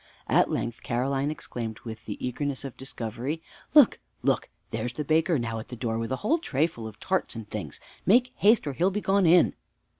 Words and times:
At 0.27 0.49
length 0.49 0.81
Caroline 0.81 1.29
exclaimed 1.29 1.81
with 1.81 2.07
the 2.07 2.17
eagerness 2.25 2.63
of 2.65 2.75
discovery, 2.75 3.39
"Look! 3.75 3.99
look! 4.23 4.49
there's 4.71 4.93
the 4.93 5.05
baker 5.05 5.37
now 5.37 5.59
at 5.59 5.67
the 5.67 5.75
door, 5.75 5.99
with 5.99 6.11
a 6.11 6.15
whole 6.25 6.39
tray 6.39 6.65
full 6.65 6.87
of 6.87 6.99
tarts 6.99 7.35
and 7.35 7.47
things. 7.47 7.79
Make 8.03 8.33
haste, 8.37 8.65
or 8.65 8.73
he'll 8.73 8.89
be 8.89 8.99
gone 8.99 9.27
in." 9.27 9.53